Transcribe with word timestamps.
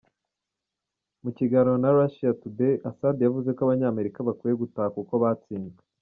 Mu 1.23 1.29
kiganiro 1.37 1.73
na 1.81 1.89
Russia 1.97 2.29
Today, 2.41 2.73
Assad 2.89 3.15
yavuze 3.23 3.49
ko 3.55 3.59
Abanyamerika 3.63 4.25
bakwiye 4.27 4.55
gutaha 4.61 4.89
kuko 4.97 5.13
batsinzwe. 5.23 5.83